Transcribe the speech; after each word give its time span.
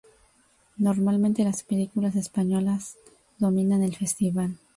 Normalmente, 0.77 1.43
las 1.43 1.61
películas 1.61 2.15
españolas 2.15 2.97
dominan 3.37 3.83
el 3.83 3.95
Festival. 3.95 4.57